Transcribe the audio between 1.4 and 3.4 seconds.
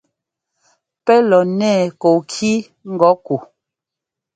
nɛɛ kɔɔkí ŋgɔ̌ ku?